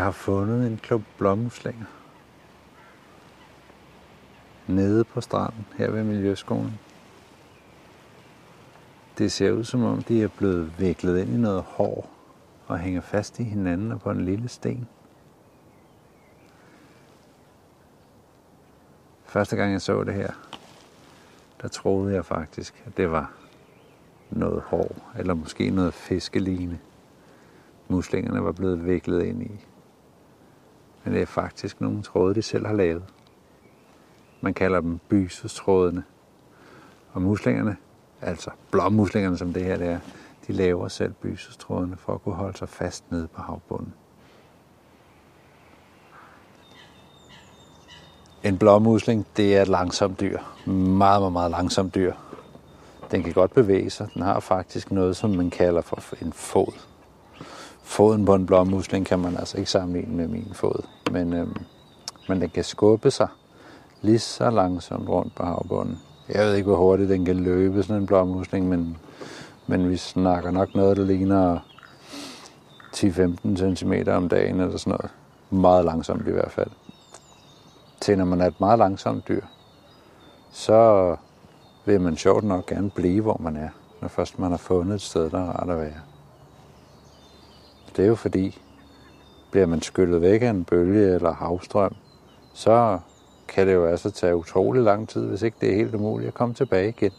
Jeg 0.00 0.06
har 0.06 0.12
fundet 0.12 0.66
en 0.66 0.76
klump 0.76 1.04
blommuslinger. 1.18 1.86
Nede 4.66 5.04
på 5.04 5.20
stranden 5.20 5.66
her 5.78 5.90
ved 5.90 6.04
Miljøskolen. 6.04 6.78
Det 9.18 9.32
ser 9.32 9.52
ud 9.52 9.64
som 9.64 9.82
om, 9.82 10.02
de 10.02 10.22
er 10.22 10.28
blevet 10.28 10.80
viklet 10.80 11.20
ind 11.20 11.30
i 11.34 11.36
noget 11.36 11.62
hår 11.62 12.10
og 12.66 12.78
hænger 12.78 13.00
fast 13.00 13.40
i 13.40 13.42
hinanden 13.42 13.92
og 13.92 14.00
på 14.00 14.10
en 14.10 14.24
lille 14.24 14.48
sten. 14.48 14.88
Første 19.24 19.56
gang 19.56 19.72
jeg 19.72 19.80
så 19.80 20.04
det 20.04 20.14
her, 20.14 20.32
der 21.62 21.68
troede 21.68 22.14
jeg 22.14 22.24
faktisk, 22.24 22.82
at 22.86 22.96
det 22.96 23.10
var 23.10 23.32
noget 24.30 24.62
hår, 24.62 25.12
eller 25.18 25.34
måske 25.34 25.70
noget 25.70 25.94
fiskeline, 25.94 26.78
muslingerne 27.88 28.44
var 28.44 28.52
blevet 28.52 28.86
viklet 28.86 29.22
ind 29.22 29.42
i. 29.42 29.66
Men 31.04 31.14
det 31.14 31.22
er 31.22 31.26
faktisk 31.26 31.80
nogle 31.80 32.02
tråde, 32.02 32.34
de 32.34 32.42
selv 32.42 32.66
har 32.66 32.74
lavet. 32.74 33.04
Man 34.40 34.54
kalder 34.54 34.80
dem 34.80 34.98
bysestrådene. 35.08 36.04
Og 37.12 37.22
muslingerne, 37.22 37.76
altså 38.20 38.50
blommuslingerne 38.70 39.38
som 39.38 39.52
det 39.52 39.64
her 39.64 39.76
det 39.76 39.88
er, 39.88 39.98
de 40.46 40.52
laver 40.52 40.88
selv 40.88 41.12
bysestrådene 41.12 41.96
for 41.96 42.14
at 42.14 42.22
kunne 42.22 42.34
holde 42.34 42.58
sig 42.58 42.68
fast 42.68 43.10
nede 43.10 43.28
på 43.28 43.42
havbunden. 43.42 43.94
En 48.42 48.58
blåmusling, 48.58 49.26
det 49.36 49.56
er 49.56 49.62
et 49.62 49.68
langsomt 49.68 50.20
dyr. 50.20 50.38
Meget, 50.66 51.20
meget, 51.20 51.32
meget 51.32 51.50
langsomt 51.50 51.94
dyr. 51.94 52.14
Den 53.10 53.22
kan 53.22 53.32
godt 53.32 53.54
bevæge 53.54 53.90
sig. 53.90 54.08
Den 54.14 54.22
har 54.22 54.40
faktisk 54.40 54.90
noget, 54.90 55.16
som 55.16 55.30
man 55.30 55.50
kalder 55.50 55.80
for 55.80 56.22
en 56.22 56.32
fod. 56.32 56.89
Foden 57.90 58.24
på 58.24 58.34
en 58.34 58.46
blåmusling 58.46 59.06
kan 59.06 59.18
man 59.18 59.36
altså 59.36 59.58
ikke 59.58 59.70
sammenligne 59.70 60.16
med 60.16 60.28
min 60.28 60.50
fod. 60.52 60.82
Men, 61.10 61.32
øhm, 61.32 61.56
men 62.28 62.40
den 62.40 62.50
kan 62.50 62.64
skubbe 62.64 63.10
sig 63.10 63.28
lige 64.00 64.18
så 64.18 64.50
langsomt 64.50 65.08
rundt 65.08 65.34
på 65.34 65.44
havbunden. 65.44 65.98
Jeg 66.28 66.46
ved 66.46 66.54
ikke, 66.54 66.66
hvor 66.66 66.76
hurtigt 66.76 67.08
den 67.08 67.24
kan 67.24 67.36
løbe, 67.36 67.82
sådan 67.82 68.00
en 68.00 68.06
blåmusling, 68.06 68.68
men, 68.68 68.96
men 69.66 69.90
vi 69.90 69.96
snakker 69.96 70.50
nok 70.50 70.74
noget, 70.74 70.96
der 70.96 71.04
ligner 71.04 71.58
10-15 72.96 73.76
cm 73.76 73.92
om 74.08 74.28
dagen 74.28 74.60
eller 74.60 74.76
sådan 74.76 74.90
noget. 74.90 75.10
Meget 75.50 75.84
langsomt 75.84 76.28
i 76.28 76.32
hvert 76.32 76.52
fald. 76.52 76.70
Til 78.00 78.18
når 78.18 78.24
man 78.24 78.40
er 78.40 78.46
et 78.46 78.60
meget 78.60 78.78
langsomt 78.78 79.28
dyr, 79.28 79.42
så 80.50 81.16
vil 81.84 82.00
man 82.00 82.16
sjovt 82.16 82.44
nok 82.44 82.66
gerne 82.66 82.90
blive, 82.90 83.22
hvor 83.22 83.40
man 83.40 83.56
er, 83.56 83.68
når 84.00 84.08
først 84.08 84.38
man 84.38 84.50
har 84.50 84.58
fundet 84.58 84.94
et 84.94 85.02
sted, 85.02 85.30
der 85.30 85.38
er 85.38 85.52
rart 85.52 85.70
at 85.70 85.78
være. 85.78 86.09
Det 88.00 88.06
er 88.06 88.08
jo 88.08 88.14
fordi, 88.14 88.58
bliver 89.50 89.66
man 89.66 89.82
skyllet 89.82 90.20
væk 90.20 90.42
af 90.42 90.50
en 90.50 90.64
bølge 90.64 91.14
eller 91.14 91.32
havstrøm, 91.32 91.94
så 92.54 92.98
kan 93.48 93.66
det 93.66 93.74
jo 93.74 93.86
altså 93.86 94.10
tage 94.10 94.36
utrolig 94.36 94.82
lang 94.82 95.08
tid, 95.08 95.26
hvis 95.26 95.42
ikke 95.42 95.56
det 95.60 95.70
er 95.70 95.76
helt 95.76 95.94
umuligt 95.94 96.28
at 96.28 96.34
komme 96.34 96.54
tilbage 96.54 96.88
igen. 96.88 97.12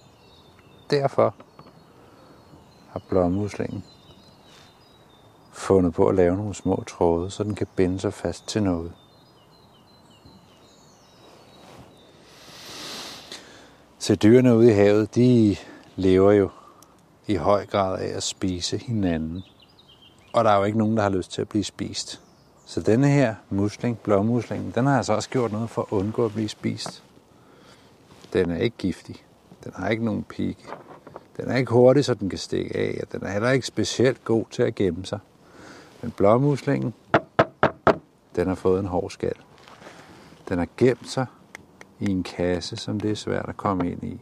Derfor 0.90 1.36
har 2.90 3.02
blåmuslingen 3.10 3.84
fundet 5.52 5.94
på 5.94 6.08
at 6.08 6.16
lave 6.16 6.38
nogle 6.38 6.56
små 6.56 6.84
tråde, 6.88 7.32
så 7.32 7.44
den 7.44 7.56
kan 7.56 7.68
binde 7.76 8.00
sig 8.00 8.14
fast 8.14 8.48
til 8.48 8.64
noget. 8.64 8.94
Så 14.00 14.16
dyrene 14.16 14.58
ude 14.58 14.70
i 14.70 14.74
havet, 14.74 15.16
de 15.16 15.56
lever 15.96 16.32
jo 16.32 16.50
i 17.28 17.36
høj 17.36 17.66
grad 17.66 18.02
af 18.02 18.16
at 18.18 18.24
spise 18.24 18.78
hinanden. 18.78 19.44
Og 20.34 20.44
der 20.44 20.50
er 20.52 20.58
jo 20.58 20.64
ikke 20.64 20.78
nogen, 20.78 20.98
der 20.98 21.04
har 21.04 21.10
lyst 21.10 21.32
til 21.32 21.42
at 21.42 21.50
blive 21.50 21.64
spist. 21.64 22.22
Så 22.66 22.82
denne 22.82 23.08
her 23.08 23.36
musling, 23.50 24.00
blåmuslingen, 24.00 24.72
den 24.76 24.86
har 24.86 24.98
altså 24.98 25.14
også 25.14 25.30
gjort 25.30 25.52
noget 25.52 25.70
for 25.70 25.82
at 25.82 25.88
undgå 25.92 26.26
at 26.26 26.32
blive 26.32 26.50
spist. 26.50 27.04
Den 28.34 28.52
er 28.52 28.58
ikke 28.58 28.78
giftig. 28.78 29.26
Den 29.64 29.72
har 29.76 29.90
ikke 29.90 30.06
nogen 30.06 30.24
pigge. 30.24 30.64
Den 31.38 31.52
er 31.52 31.56
ikke 31.58 31.72
hurtig, 31.72 32.06
så 32.06 32.14
den 32.14 32.30
kan 32.30 32.40
stikke 32.40 32.78
af, 32.78 33.00
og 33.02 33.12
den 33.12 33.24
er 33.28 33.32
heller 33.32 33.50
ikke 33.50 33.68
specielt 33.68 34.24
god 34.24 34.46
til 34.52 34.64
at 34.64 34.76
gemme 34.76 35.06
sig. 35.06 35.20
Men 36.02 36.12
blåmuslingen, 36.12 36.94
den 38.36 38.48
har 38.48 38.56
fået 38.56 38.80
en 38.80 38.86
hård 38.86 39.10
skal. 39.10 39.36
Den 40.50 40.58
har 40.58 40.68
gemt 40.78 41.10
sig 41.10 41.26
i 42.00 42.10
en 42.12 42.24
kasse, 42.24 42.76
som 42.78 43.00
det 43.00 43.12
er 43.12 43.16
svært 43.16 43.46
at 43.50 43.58
komme 43.58 43.92
ind 43.92 44.04
i. 44.04 44.22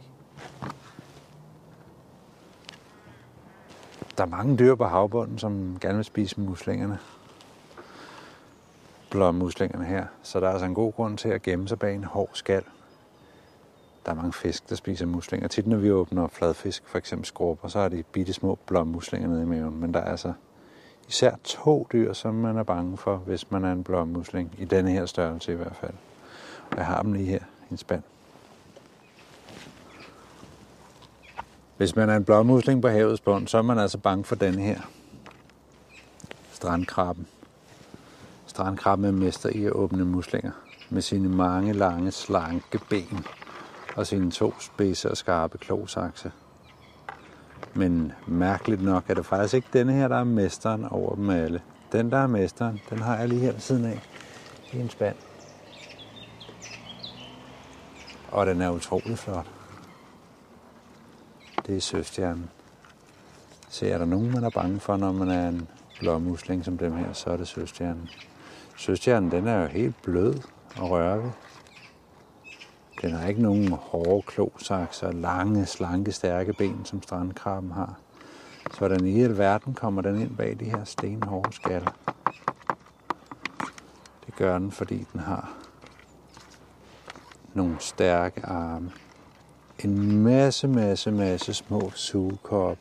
Der 4.20 4.26
er 4.26 4.30
mange 4.30 4.56
dyr 4.56 4.74
på 4.74 4.84
havbunden, 4.84 5.38
som 5.38 5.78
gerne 5.80 5.96
vil 5.96 6.04
spise 6.04 6.40
muslingerne. 6.40 6.98
Blåmuslingerne 9.10 9.84
her. 9.84 10.06
Så 10.22 10.40
der 10.40 10.46
er 10.48 10.52
altså 10.52 10.66
en 10.66 10.74
god 10.74 10.92
grund 10.92 11.18
til 11.18 11.28
at 11.28 11.42
gemme 11.42 11.68
sig 11.68 11.78
bag 11.78 11.94
en 11.94 12.04
hård 12.04 12.30
skal. 12.32 12.62
Der 14.06 14.12
er 14.12 14.16
mange 14.16 14.32
fisk, 14.32 14.70
der 14.70 14.74
spiser 14.74 15.06
muslinger. 15.06 15.48
Tit 15.48 15.66
når 15.66 15.76
vi 15.76 15.90
åbner 15.90 16.28
fladfisk, 16.28 16.82
for 16.86 16.98
eksempel 16.98 17.26
skrubber, 17.26 17.68
så 17.68 17.78
er 17.78 17.88
de 17.88 18.02
bitte 18.02 18.32
små 18.32 18.58
blåmuslinger 18.66 19.28
nede 19.28 19.42
i 19.42 19.46
maven. 19.46 19.80
Men 19.80 19.94
der 19.94 20.00
er 20.00 20.10
altså 20.10 20.32
især 21.08 21.34
to 21.44 21.86
dyr, 21.92 22.12
som 22.12 22.34
man 22.34 22.56
er 22.56 22.62
bange 22.62 22.96
for, 22.96 23.16
hvis 23.16 23.50
man 23.50 23.64
er 23.64 23.72
en 23.72 23.84
blåmusling. 23.84 24.54
I 24.58 24.64
denne 24.64 24.90
her 24.90 25.06
størrelse 25.06 25.52
i 25.52 25.56
hvert 25.56 25.76
fald. 25.76 25.94
Jeg 26.76 26.86
har 26.86 27.02
dem 27.02 27.12
lige 27.12 27.26
her 27.26 27.40
i 27.40 27.72
en 27.72 27.76
spand. 27.76 28.02
Hvis 31.80 31.96
man 31.96 32.10
er 32.10 32.16
en 32.16 32.24
blåmusling 32.24 32.82
på 32.82 32.88
havets 32.88 33.20
bund, 33.20 33.48
så 33.48 33.58
er 33.58 33.62
man 33.62 33.78
altså 33.78 33.98
bange 33.98 34.24
for 34.24 34.34
den 34.34 34.54
her. 34.54 34.80
Strandkrabben. 36.52 37.26
Strandkrabben 38.46 39.06
er 39.06 39.12
mester 39.12 39.48
i 39.48 39.64
at 39.64 39.72
åbne 39.72 40.04
muslinger 40.04 40.50
med 40.90 41.02
sine 41.02 41.28
mange 41.28 41.72
lange, 41.72 42.10
slanke 42.10 42.80
ben 42.88 43.24
og 43.96 44.06
sine 44.06 44.30
to 44.30 44.54
spidse 44.60 45.10
og 45.10 45.16
skarpe 45.16 45.58
klosakse. 45.58 46.32
Men 47.74 48.12
mærkeligt 48.26 48.82
nok 48.82 49.04
er 49.10 49.14
det 49.14 49.26
faktisk 49.26 49.54
ikke 49.54 49.68
denne 49.72 49.92
her, 49.92 50.08
der 50.08 50.16
er 50.16 50.24
mesteren 50.24 50.84
over 50.84 51.14
dem 51.14 51.30
alle. 51.30 51.62
Den, 51.92 52.10
der 52.10 52.18
er 52.18 52.26
mesteren, 52.26 52.80
den 52.90 52.98
har 52.98 53.16
jeg 53.16 53.28
lige 53.28 53.40
her 53.40 53.52
ved 53.52 53.60
siden 53.60 53.84
af 53.84 54.00
i 54.72 54.80
en 54.80 54.90
spand. 54.90 55.16
Og 58.30 58.46
den 58.46 58.60
er 58.60 58.70
utrolig 58.70 59.18
flot. 59.18 59.46
Det 61.70 61.76
er 61.76 61.80
søstjernen. 61.80 62.50
Så 63.68 63.86
er 63.86 63.98
der 63.98 64.04
nogen, 64.04 64.32
man 64.32 64.44
er 64.44 64.50
bange 64.50 64.80
for, 64.80 64.96
når 64.96 65.12
man 65.12 65.28
er 65.28 65.48
en 65.48 65.68
blåmusling 66.00 66.64
som 66.64 66.78
dem 66.78 66.92
her, 66.92 67.12
så 67.12 67.30
er 67.30 67.36
det 67.36 67.48
søstjernen. 67.48 68.08
Søstjernen, 68.76 69.30
den 69.30 69.46
er 69.46 69.62
jo 69.62 69.66
helt 69.66 70.02
blød 70.02 70.34
og 70.76 70.90
rørvig. 70.90 71.32
Den 73.02 73.12
har 73.12 73.28
ikke 73.28 73.42
nogen 73.42 73.72
hårde 73.72 74.22
klosakser, 74.22 75.12
lange, 75.12 75.66
slanke, 75.66 76.12
stærke 76.12 76.52
ben, 76.52 76.84
som 76.84 77.02
strandkrabben 77.02 77.70
har. 77.70 77.98
Så 78.74 78.88
den 78.88 79.06
i 79.06 79.12
hele 79.12 79.38
verden 79.38 79.74
kommer 79.74 80.02
den 80.02 80.20
ind 80.20 80.36
bag 80.36 80.56
de 80.60 80.64
her 80.64 80.84
stenhårde 80.84 81.52
skaller. 81.52 81.92
Det 84.26 84.34
gør 84.36 84.58
den, 84.58 84.70
fordi 84.70 85.06
den 85.12 85.20
har 85.20 85.52
nogle 87.54 87.76
stærke 87.78 88.46
arme. 88.46 88.92
En 89.84 90.22
masse, 90.22 90.68
masse, 90.68 91.10
masse 91.10 91.54
små 91.54 91.90
sugekop 91.94 92.78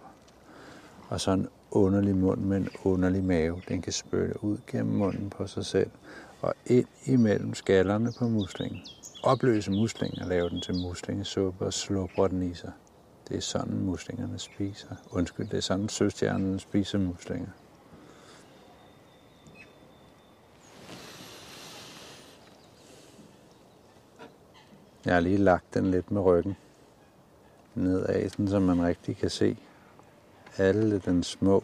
Og 1.10 1.22
så 1.22 1.32
en 1.32 1.48
underlig 1.72 2.16
mund 2.16 2.42
med 2.42 2.58
en 2.58 2.70
underlig 2.84 3.24
mave. 3.24 3.62
Den 3.68 3.82
kan 3.82 3.94
spytte 3.94 4.44
ud 4.44 4.58
gennem 4.68 4.96
munden 4.96 5.30
på 5.30 5.48
sig 5.48 5.66
selv 5.66 5.90
og 6.42 6.54
ind 6.66 6.88
imellem 7.06 7.54
skallerne 7.54 8.14
på 8.20 8.28
muslingen. 8.28 8.82
Opløse 9.24 9.72
muslingen 9.72 10.22
og 10.22 10.28
lave 10.28 10.50
den 10.50 10.62
til 10.62 10.76
muslingesuppe 10.76 11.66
og 11.66 11.74
slubre 11.74 12.30
den 12.30 12.52
i 12.52 12.54
sig. 12.54 12.72
Det 13.30 13.38
er 13.38 13.42
sådan 13.42 13.80
muslingerne 13.80 14.40
spiser. 14.40 14.96
Undskyld, 15.12 15.48
det 15.48 15.58
er 15.58 15.62
sådan 15.62 15.90
søstjernerne 15.90 16.60
spiser 16.60 16.98
muslinger. 16.98 17.50
Jeg 25.06 25.14
har 25.14 25.22
lige 25.22 25.38
lagt 25.38 25.74
den 25.74 25.92
lidt 25.92 26.12
med 26.12 26.22
ryggen 26.22 26.56
nedad, 27.80 28.30
sådan, 28.30 28.48
så 28.48 28.60
man 28.60 28.84
rigtig 28.84 29.18
kan 29.18 29.30
se 29.30 29.58
alle 30.58 31.00
den 31.00 31.24
små 31.24 31.64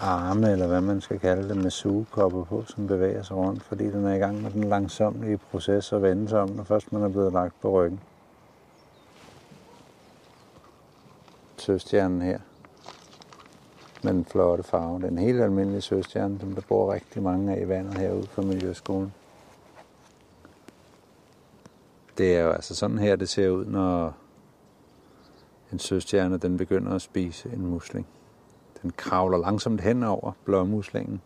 arme, 0.00 0.52
eller 0.52 0.66
hvad 0.66 0.80
man 0.80 1.00
skal 1.00 1.18
kalde 1.18 1.48
det, 1.48 1.56
med 1.56 1.70
sugekopper 1.70 2.44
på, 2.44 2.64
som 2.66 2.86
bevæger 2.86 3.22
sig 3.22 3.36
rundt, 3.36 3.62
fordi 3.62 3.84
den 3.84 4.04
er 4.04 4.14
i 4.14 4.18
gang 4.18 4.42
med 4.42 4.50
den 4.50 4.64
langsomlige 4.64 5.36
proces 5.36 5.92
at 5.92 6.02
vende 6.02 6.28
sig 6.28 6.40
om, 6.40 6.48
når 6.48 6.64
først 6.64 6.92
man 6.92 7.02
er 7.02 7.08
blevet 7.08 7.32
lagt 7.32 7.60
på 7.60 7.70
ryggen. 7.70 8.00
Søstjernen 11.56 12.22
her, 12.22 12.38
med 14.02 14.12
den 14.12 14.24
flotte 14.24 14.64
farve. 14.64 15.00
Den 15.00 15.18
helt 15.18 15.42
almindelige 15.42 15.80
søstjerne, 15.80 16.40
som 16.40 16.52
der 16.52 16.62
bor 16.68 16.92
rigtig 16.92 17.22
mange 17.22 17.56
af 17.56 17.62
i 17.62 17.68
vandet 17.68 17.98
herude 17.98 18.26
for 18.26 18.42
Miljøskolen. 18.42 19.12
Det 22.18 22.36
er 22.36 22.42
jo 22.42 22.50
altså 22.50 22.74
sådan 22.74 22.98
her, 22.98 23.16
det 23.16 23.28
ser 23.28 23.50
ud, 23.50 23.64
når 23.64 24.16
en 25.72 25.78
søstjerne 25.78 26.38
den 26.38 26.56
begynder 26.56 26.92
at 26.92 27.02
spise 27.02 27.50
en 27.52 27.66
musling. 27.66 28.06
Den 28.82 28.92
kravler 28.96 29.38
langsomt 29.38 29.80
hen 29.80 30.02
over 30.02 30.32
blåmuslingen 30.44 31.20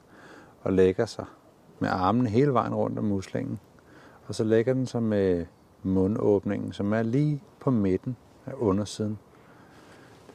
og 0.63 0.73
lægger 0.73 1.07
sig 1.07 1.25
med 1.79 1.89
armene 1.89 2.29
hele 2.29 2.53
vejen 2.53 2.75
rundt 2.75 2.99
om 2.99 3.05
muslingen. 3.05 3.61
Og 4.27 4.35
så 4.35 4.45
lægger 4.45 4.75
den 4.75 4.87
sig 4.87 5.03
med 5.03 5.47
mundåbningen, 5.83 6.73
som 6.73 6.93
er 6.93 7.03
lige 7.03 7.43
på 7.61 7.71
midten 7.71 8.17
af 8.47 8.53
undersiden. 8.57 9.19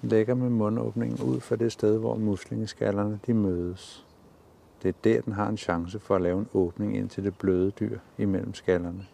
Den 0.02 0.10
lægger 0.10 0.36
med 0.36 0.50
mundåbningen 0.50 1.34
ud 1.34 1.40
for 1.40 1.56
det 1.56 1.72
sted, 1.72 1.98
hvor 1.98 2.16
muslingeskallerne 2.16 3.20
de 3.28 3.34
mødes. 3.34 4.06
Det 4.84 4.90
er 4.90 4.94
der, 5.04 5.22
den 5.22 5.34
har 5.34 5.50
en 5.50 5.58
chance 5.58 6.00
for 6.00 6.16
at 6.16 6.22
lave 6.22 6.40
en 6.40 6.48
åbning 6.54 6.98
ind 6.98 7.10
til 7.10 7.24
det 7.24 7.38
bløde 7.38 7.72
dyr 7.72 8.00
imellem 8.18 8.54
skallerne. 8.54 9.06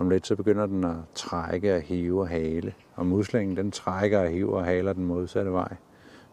Om 0.00 0.10
lidt 0.10 0.26
så 0.26 0.36
begynder 0.36 0.66
den 0.66 0.84
at 0.84 0.96
trække 1.14 1.74
og 1.74 1.80
hive 1.80 2.20
og 2.20 2.28
hale, 2.28 2.74
og 2.94 3.06
muslingen 3.06 3.56
den 3.56 3.70
trækker 3.70 4.20
og 4.20 4.28
hiver 4.28 4.56
og 4.56 4.64
haler 4.64 4.92
den 4.92 5.04
modsatte 5.04 5.52
vej 5.52 5.76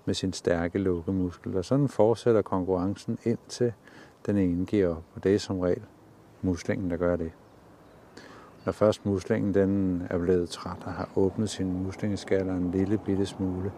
med 0.06 0.14
sin 0.14 0.34
stærke 0.34 0.80
lukkemuskel. 0.80 1.58
Og 1.58 1.66
sådan 1.66 1.88
fortsætter 1.88 2.42
konkurrencen 2.42 3.18
indtil 3.24 3.74
den 4.26 4.38
ene 4.38 4.66
giver 4.66 4.90
op, 4.90 5.04
og 5.16 5.24
det 5.24 5.36
er 5.36 5.40
som 5.40 5.60
regel 5.60 5.82
muslingen, 6.42 6.92
der 6.92 6.98
gør 6.98 7.16
det. 7.16 7.32
Når 8.66 8.72
først 8.72 9.06
muslingen 9.06 9.54
den 9.54 10.04
er 10.10 10.18
blevet 10.18 10.50
træt 10.50 10.84
og 10.86 10.94
har 10.94 11.10
åbnet 11.16 11.50
sin 11.50 11.84
muslingeskaller 11.84 12.54
en 12.54 12.72
lille 12.72 12.98
bitte 12.98 13.26
smule, 13.26 13.72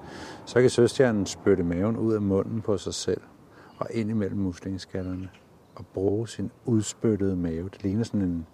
så 0.46 0.62
kan 0.62 0.70
søstjernen 0.70 1.26
spytte 1.26 1.64
maven 1.64 1.98
ud 1.98 2.14
af 2.14 2.22
munden 2.22 2.62
på 2.62 2.78
sig 2.78 2.94
selv 2.94 3.22
og 3.78 3.88
ind 3.92 4.10
imellem 4.10 4.40
muslingeskallerne 4.40 5.30
og 5.76 5.86
bruge 5.94 6.28
sin 6.28 6.52
udspyttede 6.66 7.36
mave. 7.36 7.70
Det 7.70 7.84
ligner 7.84 8.04
sådan 8.04 8.22
en 8.22 8.48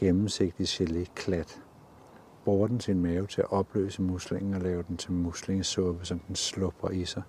gennemsigtig 0.00 0.66
geléklat. 0.66 1.60
bruger 2.44 2.66
den 2.66 2.80
sin 2.80 3.00
mave 3.00 3.26
til 3.26 3.40
at 3.40 3.52
opløse 3.52 4.02
muslingen 4.02 4.54
og 4.54 4.60
lave 4.60 4.84
den 4.88 4.96
til 4.96 5.12
muslingesuppe, 5.12 6.04
som 6.06 6.18
den 6.18 6.36
slupper 6.36 6.90
i 6.90 7.04
sig. 7.04 7.22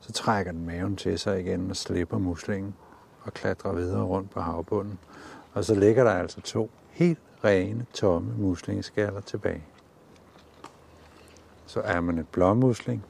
Så 0.00 0.12
trækker 0.12 0.52
den 0.52 0.66
maven 0.66 0.96
til 0.96 1.18
sig 1.18 1.40
igen 1.40 1.70
og 1.70 1.76
slipper 1.76 2.18
muslingen 2.18 2.74
og 3.22 3.34
klatrer 3.34 3.72
videre 3.72 4.02
rundt 4.02 4.30
på 4.30 4.40
havbunden. 4.40 4.98
Og 5.52 5.64
så 5.64 5.74
ligger 5.74 6.04
der 6.04 6.10
altså 6.10 6.40
to 6.40 6.70
helt 6.90 7.18
rene, 7.44 7.86
tomme 7.94 8.34
muslingeskaller 8.38 9.20
tilbage. 9.20 9.64
Så 11.66 11.80
er 11.80 12.00
man 12.00 12.18
et 12.18 12.28
blåmusling, 12.28 13.04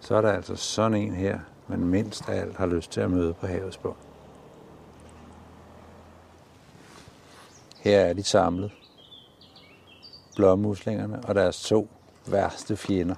så 0.00 0.14
er 0.14 0.20
der 0.20 0.32
altså 0.32 0.56
sådan 0.56 0.94
en 0.94 1.14
her, 1.14 1.38
man 1.68 1.86
mindst 1.86 2.28
af 2.28 2.40
alt 2.40 2.56
har 2.56 2.66
lyst 2.66 2.92
til 2.92 3.00
at 3.00 3.10
møde 3.10 3.34
på 3.34 3.46
havets 3.46 3.76
bund. 3.76 4.07
Her 7.88 8.00
er 8.00 8.12
de 8.12 8.22
samlet 8.22 8.72
blåmuslingerne 10.36 11.20
og 11.24 11.34
deres 11.34 11.62
to 11.62 11.88
værste 12.30 12.76
fjender, 12.76 13.14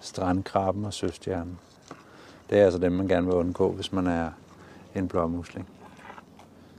strandkrabben 0.00 0.84
og 0.84 0.92
søstjernen. 0.92 1.58
Det 2.50 2.60
er 2.60 2.64
altså 2.64 2.78
dem, 2.78 2.92
man 2.92 3.08
gerne 3.08 3.26
vil 3.26 3.34
undgå, 3.34 3.72
hvis 3.72 3.92
man 3.92 4.06
er 4.06 4.30
en 4.94 5.08
blåmusling. 5.08 5.68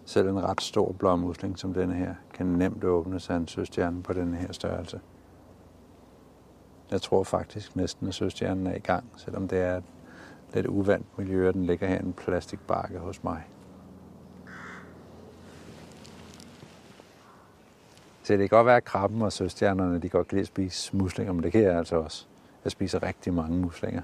Selv 0.05 0.29
en 0.29 0.43
ret 0.43 0.61
stor 0.61 0.91
blåmusling 0.91 1.59
som 1.59 1.73
denne 1.73 1.93
her, 1.93 2.15
kan 2.33 2.45
nemt 2.45 2.83
åbne 2.83 3.19
sig 3.19 3.37
en 3.37 3.47
søstjerne 3.47 4.03
på 4.03 4.13
denne 4.13 4.37
her 4.37 4.51
størrelse. 4.51 4.99
Jeg 6.91 7.01
tror 7.01 7.23
faktisk 7.23 7.75
næsten, 7.75 8.07
at 8.07 8.13
søstjernen 8.13 8.67
er 8.67 8.75
i 8.75 8.79
gang, 8.79 9.03
selvom 9.17 9.47
det 9.47 9.59
er 9.59 9.77
et 9.77 9.83
lidt 10.53 10.67
uvandt 10.67 11.17
miljø, 11.17 11.47
og 11.47 11.53
den 11.53 11.65
ligger 11.65 11.87
her 11.87 11.97
i 11.97 12.05
en 12.05 12.13
plastikbakke 12.13 12.99
hos 12.99 13.23
mig. 13.23 13.43
Så 18.23 18.33
det 18.33 18.49
kan 18.49 18.57
godt 18.57 18.65
være, 18.65 18.77
at 18.77 18.83
krabben 18.83 19.21
og 19.21 19.31
søstjernerne, 19.31 19.99
de 19.99 20.09
godt 20.09 20.27
kan 20.27 20.35
lide 20.35 20.41
at 20.43 20.47
spise 20.47 20.95
muslinger, 20.95 21.33
men 21.33 21.43
det 21.43 21.51
kan 21.51 21.61
jeg 21.61 21.77
altså 21.77 21.95
også. 21.95 22.25
Jeg 22.63 22.71
spiser 22.71 23.03
rigtig 23.03 23.33
mange 23.33 23.57
muslinger. 23.57 24.01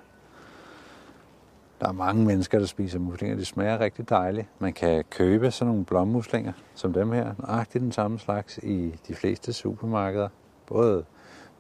Der 1.82 1.88
er 1.88 1.92
mange 1.92 2.26
mennesker, 2.26 2.60
der 2.60 2.66
spiser 2.66 3.00
muslinger. 3.00 3.38
De 3.38 3.46
smager 3.46 3.80
rigtig 3.80 4.10
dejligt. 4.10 4.48
Man 4.60 4.74
kan 4.74 5.04
købe 5.10 5.52
sådan 5.52 5.70
nogle 5.70 5.86
blommuslinger, 5.86 6.54
som 6.76 6.94
dem 6.94 7.12
her. 7.12 7.34
Nøjagtigt 7.38 7.82
den 7.82 7.92
samme 7.92 8.20
slags 8.20 8.58
i 8.58 8.96
de 9.08 9.16
fleste 9.16 9.54
supermarkeder. 9.54 10.30
Både 10.68 11.06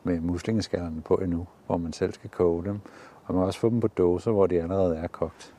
med 0.03 0.19
muslingeskallerne 0.19 1.01
på 1.01 1.15
endnu, 1.15 1.47
hvor 1.65 1.77
man 1.77 1.94
selv 1.94 2.13
skal 2.13 2.29
koge 2.29 2.63
dem. 2.63 2.79
Og 3.25 3.33
man 3.33 3.41
kan 3.41 3.47
også 3.47 3.59
få 3.59 3.69
dem 3.69 3.79
på 3.79 3.88
dåser, 3.88 4.31
hvor 4.31 4.47
de 4.47 4.61
allerede 4.61 4.97
er 4.97 5.07
kogt. 5.07 5.53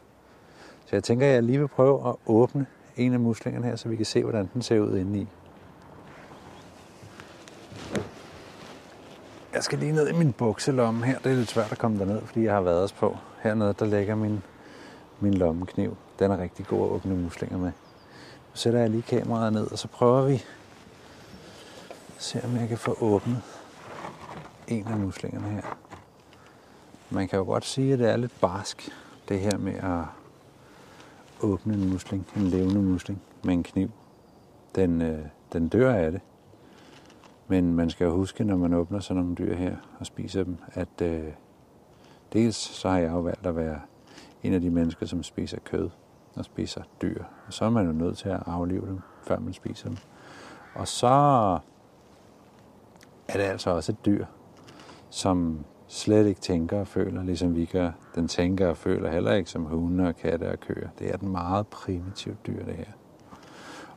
Så 0.87 0.97
jeg 0.97 1.05
tænker, 1.05 1.27
at 1.27 1.33
jeg 1.33 1.43
lige 1.43 1.59
vil 1.59 1.69
prøve 1.69 2.09
at 2.09 2.15
åbne 2.27 2.67
en 2.97 3.13
af 3.13 3.21
muslingerne 3.21 3.67
her, 3.67 3.77
så 3.77 3.89
vi 3.89 3.97
kan 3.97 4.07
se, 4.07 4.23
hvordan 4.23 4.51
den 4.55 4.63
ser 4.63 4.81
ud 4.81 4.97
indeni. 4.97 5.29
Jeg 9.55 9.65
skal 9.65 9.79
lige 9.79 9.93
ned 9.93 10.09
i 10.09 10.13
min 10.13 10.33
bukselomme 10.33 11.07
her. 11.07 11.19
Det 11.19 11.33
er 11.33 11.37
lidt 11.37 11.49
svært 11.49 11.73
at 11.73 11.79
komme 11.79 11.99
derned, 11.99 12.23
fordi 12.27 12.45
jeg 12.45 12.55
har 12.55 12.61
været 12.61 12.83
os 12.83 12.93
på. 12.93 13.17
Hernede, 13.43 13.75
der 13.79 13.87
ligger 13.87 14.15
min, 14.15 14.43
min 15.21 15.35
lommekniv. 15.35 15.97
Den 16.19 16.31
er 16.31 16.39
rigtig 16.39 16.67
god 16.67 16.85
at 16.85 16.91
åbne 16.91 17.17
muslinger 17.17 17.59
med. 17.59 17.73
Nu 18.51 18.55
sætter 18.55 18.81
jeg 18.81 18.91
lige 18.91 19.03
kameraet 19.03 19.53
ned, 19.53 19.73
og 19.73 19.79
så 19.79 19.89
prøver 19.89 20.23
vi 20.23 20.35
at 20.35 20.43
se, 22.19 22.45
om 22.45 22.57
jeg 22.57 22.69
kan 22.69 22.79
få 22.79 22.97
åbnet 23.01 23.43
en 24.69 24.87
af 24.87 24.97
muslingerne 24.97 25.49
her. 25.49 25.77
Man 27.11 27.29
kan 27.29 27.39
jo 27.39 27.45
godt 27.45 27.65
sige, 27.65 27.93
at 27.93 27.99
det 27.99 28.11
er 28.11 28.17
lidt 28.17 28.41
barsk, 28.41 28.91
det 29.29 29.41
her 29.41 29.59
med 29.59 29.75
at 29.75 30.05
åbne 31.41 31.75
en 31.75 31.91
musling, 31.91 32.27
en 32.37 32.43
levende 32.43 32.83
musling 32.83 33.23
med 33.43 33.55
en 33.55 33.63
kniv. 33.63 33.91
Den, 34.75 35.03
øh, 35.03 35.25
den 35.53 35.69
dør 35.69 35.95
af 35.95 36.13
det. 36.13 36.21
Men 37.51 37.75
man 37.75 37.91
skal 37.91 38.05
jo 38.05 38.17
huske, 38.17 38.45
når 38.45 38.57
man 38.57 38.75
åbner 38.75 39.01
sådan 39.01 39.23
nogle 39.23 39.37
dyr 39.37 39.55
her 39.55 39.77
og 39.99 40.07
spiser 40.07 40.45
dem, 40.45 40.57
at 40.73 41.03
øh, 41.03 41.25
dels 42.33 42.57
så 42.57 42.89
har 42.89 42.99
jeg 42.99 43.13
jo 43.13 43.21
valgt 43.21 43.47
at 43.47 43.57
være 43.57 43.81
en 44.43 44.53
af 44.53 44.61
de 44.61 44.71
mennesker, 44.71 45.07
som 45.07 45.23
spiser 45.23 45.59
kød 45.65 45.91
og 46.37 46.45
spiser 46.45 46.83
dyr. 47.03 47.25
Og 47.47 47.53
så 47.53 47.65
er 47.65 47.71
man 47.71 47.87
jo 47.87 47.93
nødt 47.93 48.19
til 48.19 48.29
at 48.29 48.43
aflive 48.47 48.87
dem, 48.87 49.01
før 49.23 49.39
man 49.39 49.53
spiser 49.53 49.89
dem. 49.89 49.97
Og 50.75 50.89
så 50.89 51.07
er 53.29 53.33
det 53.33 53.43
altså 53.43 53.71
også 53.71 53.93
et 53.93 54.07
dyr, 54.07 54.25
som 55.11 55.65
slet 55.87 56.27
ikke 56.27 56.41
tænker 56.41 56.81
og 56.81 56.87
føler, 56.87 57.23
ligesom 57.23 57.57
vi 57.57 57.65
gør. 57.65 57.91
Den 58.15 58.29
tænker 58.29 58.69
og 58.69 58.77
føler 58.77 59.11
heller 59.11 59.33
ikke 59.33 59.51
som 59.51 59.65
hunde 59.65 60.09
og 60.09 60.17
katte 60.17 60.51
og 60.51 60.61
køer. 60.61 60.89
Det 60.99 61.11
er 61.11 61.15
et 61.15 61.23
meget 61.23 61.67
primitivt 61.67 62.47
dyr, 62.47 62.65
det 62.65 62.75
her. 62.75 62.93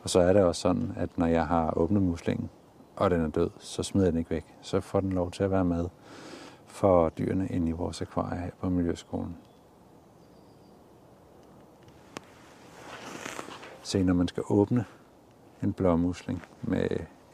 Og 0.03 0.09
så 0.09 0.19
er 0.19 0.33
det 0.33 0.43
også 0.43 0.61
sådan, 0.61 0.93
at 0.97 1.17
når 1.17 1.25
jeg 1.27 1.47
har 1.47 1.77
åbnet 1.77 2.01
muslingen, 2.01 2.49
og 2.95 3.09
den 3.09 3.21
er 3.21 3.27
død, 3.27 3.49
så 3.59 3.83
smider 3.83 4.05
jeg 4.05 4.13
den 4.13 4.19
ikke 4.19 4.31
væk. 4.31 4.45
Så 4.61 4.81
får 4.81 4.99
den 4.99 5.13
lov 5.13 5.31
til 5.31 5.43
at 5.43 5.51
være 5.51 5.65
med 5.65 5.85
for 6.65 7.09
dyrene 7.09 7.47
inde 7.47 7.69
i 7.69 7.71
vores 7.71 8.01
akvarie 8.01 8.39
her 8.39 8.51
på 8.61 8.69
Miljøskolen. 8.69 9.37
Se, 13.81 14.03
når 14.03 14.13
man 14.13 14.27
skal 14.27 14.43
åbne 14.49 14.85
en 15.63 15.73
blåmusling 15.73 16.43
med 16.61 16.87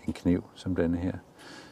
en 0.08 0.14
kniv 0.14 0.44
som 0.56 0.76
denne 0.76 0.98
her, 0.98 1.14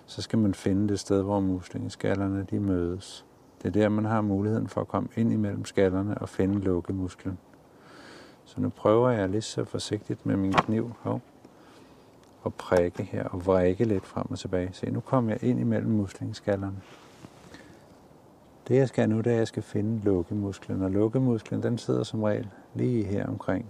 så 0.05 0.21
skal 0.21 0.39
man 0.39 0.53
finde 0.53 0.87
det 0.87 0.99
sted, 0.99 1.21
hvor 1.21 1.39
muslingeskallerne 1.39 2.47
de 2.49 2.59
mødes. 2.59 3.25
Det 3.61 3.67
er 3.67 3.71
der, 3.71 3.89
man 3.89 4.05
har 4.05 4.21
muligheden 4.21 4.67
for 4.67 4.81
at 4.81 4.87
komme 4.87 5.09
ind 5.15 5.33
imellem 5.33 5.65
skallerne 5.65 6.17
og 6.17 6.29
finde 6.29 6.59
lukkemusklen. 6.59 7.37
Så 8.45 8.61
nu 8.61 8.69
prøver 8.69 9.09
jeg 9.09 9.29
lige 9.29 9.41
så 9.41 9.65
forsigtigt 9.65 10.25
med 10.25 10.35
min 10.35 10.53
kniv. 10.53 10.93
Hov 10.99 11.21
og 12.47 12.53
prikke 12.53 13.03
her 13.03 13.23
og 13.23 13.45
vrikke 13.45 13.83
lidt 13.83 14.05
frem 14.05 14.31
og 14.31 14.39
tilbage. 14.39 14.69
Se, 14.73 14.89
nu 14.89 14.99
kommer 14.99 15.31
jeg 15.31 15.43
ind 15.43 15.59
imellem 15.59 15.91
muslingskallerne. 15.91 16.77
Det 18.67 18.75
jeg 18.75 18.87
skal 18.87 19.09
nu, 19.09 19.17
det 19.17 19.27
er, 19.27 19.31
at 19.31 19.37
jeg 19.37 19.47
skal 19.47 19.63
finde 19.63 20.05
lukkemusklen. 20.05 20.81
Og 20.81 20.91
lukkemusklen, 20.91 21.63
den 21.63 21.77
sidder 21.77 22.03
som 22.03 22.23
regel 22.23 22.47
lige 22.73 23.03
her 23.03 23.27
omkring. 23.27 23.65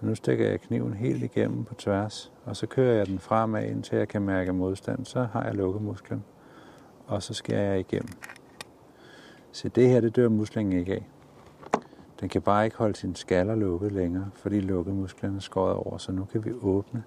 Så 0.00 0.06
nu 0.06 0.14
stikker 0.14 0.48
jeg 0.48 0.60
kniven 0.60 0.94
helt 0.94 1.22
igennem 1.22 1.64
på 1.64 1.74
tværs, 1.74 2.32
og 2.44 2.56
så 2.56 2.66
kører 2.66 2.96
jeg 2.96 3.06
den 3.06 3.18
fremad, 3.18 3.64
indtil 3.64 3.98
jeg 3.98 4.08
kan 4.08 4.22
mærke 4.22 4.52
modstand. 4.52 5.04
Så 5.04 5.22
har 5.32 5.44
jeg 5.44 5.54
lukkemusklen, 5.54 6.24
og 7.06 7.22
så 7.22 7.34
skærer 7.34 7.70
jeg 7.70 7.80
igennem. 7.80 8.12
Så 9.52 9.68
det 9.68 9.88
her, 9.88 10.00
det 10.00 10.16
dør 10.16 10.28
muslingen 10.28 10.78
ikke 10.78 10.94
af. 10.94 11.06
Den 12.20 12.28
kan 12.28 12.42
bare 12.42 12.64
ikke 12.64 12.76
holde 12.76 12.96
sin 12.96 13.14
skaller 13.14 13.54
lukket 13.54 13.92
længere, 13.92 14.30
fordi 14.34 14.60
lukkemusklerne 14.60 15.36
er 15.36 15.40
skåret 15.40 15.74
over, 15.74 15.98
så 15.98 16.12
nu 16.12 16.24
kan 16.24 16.44
vi 16.44 16.52
åbne 16.62 17.02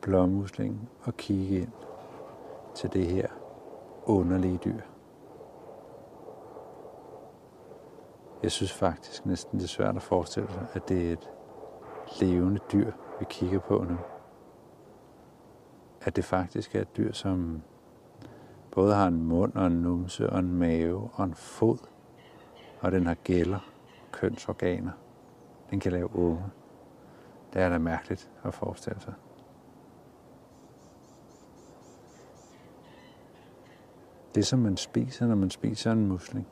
blåmuslingen 0.00 0.88
og 1.02 1.16
kigge 1.16 1.60
ind 1.60 1.72
til 2.74 2.92
det 2.92 3.06
her 3.06 3.28
underlige 4.04 4.60
dyr. 4.64 4.80
Jeg 8.42 8.52
synes 8.52 8.72
faktisk 8.72 9.26
næsten, 9.26 9.58
det 9.58 9.64
er 9.64 9.68
svært 9.68 9.96
at 9.96 10.02
forestille 10.02 10.52
sig, 10.52 10.66
at 10.72 10.88
det 10.88 11.08
er 11.08 11.12
et 11.12 11.30
levende 12.20 12.60
dyr, 12.72 12.92
vi 13.18 13.24
kigger 13.28 13.58
på 13.58 13.84
nu. 13.88 13.96
At 16.00 16.16
det 16.16 16.24
faktisk 16.24 16.74
er 16.74 16.80
et 16.80 16.96
dyr, 16.96 17.12
som 17.12 17.62
både 18.70 18.94
har 18.94 19.06
en 19.06 19.22
mund 19.22 19.54
og 19.54 19.66
en 19.66 19.82
numse 19.82 20.30
og 20.30 20.38
en 20.38 20.54
mave 20.54 21.10
og 21.14 21.24
en 21.24 21.34
fod, 21.34 21.78
og 22.80 22.92
den 22.92 23.06
har 23.06 23.14
gælder, 23.14 23.70
kønsorganer. 24.12 24.92
Den 25.70 25.80
kan 25.80 25.92
lave 25.92 26.16
unge. 26.16 26.44
Det 27.52 27.62
er 27.62 27.68
da 27.68 27.78
mærkeligt 27.78 28.30
at 28.42 28.54
forestille 28.54 29.00
sig. 29.00 29.14
Det, 34.34 34.46
som 34.46 34.58
man 34.58 34.76
spiser, 34.76 35.26
når 35.26 35.34
man 35.34 35.50
spiser 35.50 35.92
en 35.92 36.06
musling, 36.06 36.46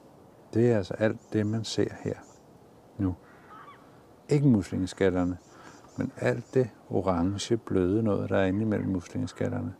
det 0.54 0.72
er 0.72 0.76
altså 0.76 0.94
alt 0.94 1.20
det, 1.32 1.46
man 1.46 1.64
ser 1.64 1.88
her 2.00 2.14
nu. 2.98 3.14
Ikke 4.28 4.48
muslingeskallerne, 4.48 5.38
men 5.96 6.12
alt 6.16 6.54
det 6.54 6.68
orange, 6.90 7.56
bløde 7.56 8.02
noget, 8.02 8.30
der 8.30 8.38
er 8.38 8.44
inde 8.46 8.62
imellem 8.62 8.88
muslingeskallerne. 8.88 9.74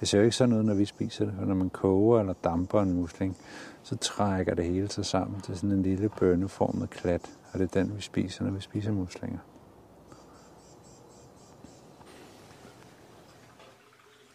Det 0.00 0.08
ser 0.08 0.18
jo 0.18 0.24
ikke 0.24 0.36
sådan 0.36 0.54
ud, 0.54 0.62
når 0.62 0.74
vi 0.74 0.84
spiser 0.84 1.24
det, 1.24 1.34
for 1.38 1.44
når 1.44 1.54
man 1.54 1.70
koger 1.70 2.20
eller 2.20 2.32
damper 2.32 2.80
en 2.80 2.92
musling, 2.92 3.36
så 3.82 3.96
trækker 3.96 4.54
det 4.54 4.64
hele 4.64 4.90
sig 4.90 5.06
sammen 5.06 5.40
til 5.40 5.56
sådan 5.56 5.70
en 5.70 5.82
lille 5.82 6.08
bønneformet 6.08 6.90
klat, 6.90 7.30
og 7.52 7.58
det 7.58 7.76
er 7.76 7.82
den, 7.82 7.96
vi 7.96 8.02
spiser, 8.02 8.44
når 8.44 8.50
vi 8.50 8.60
spiser 8.60 8.92
muslinger. 8.92 9.38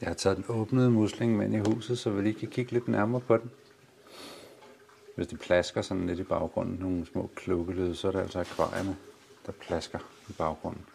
Jeg 0.01 0.09
har 0.09 0.13
taget 0.13 0.37
den 0.37 0.45
åbnede 0.49 0.91
musling 0.91 1.37
med 1.37 1.45
ind 1.45 1.55
i 1.55 1.73
huset, 1.73 1.99
så 1.99 2.09
vi 2.09 2.21
lige 2.21 2.39
kan 2.39 2.47
kigge 2.47 2.71
lidt 2.71 2.87
nærmere 2.87 3.21
på 3.21 3.37
den. 3.37 3.51
Hvis 5.15 5.27
det 5.27 5.39
plasker 5.39 5.81
sådan 5.81 6.07
lidt 6.07 6.19
i 6.19 6.23
baggrunden, 6.23 6.77
nogle 6.79 7.05
små 7.05 7.29
klukkelyde, 7.35 7.95
så 7.95 8.07
er 8.07 8.11
det 8.11 8.19
altså 8.19 8.39
akvarierne, 8.39 8.97
der 9.45 9.51
plasker 9.51 9.99
i 10.29 10.33
baggrunden. 10.33 10.85